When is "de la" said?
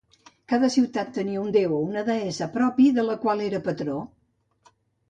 2.99-3.21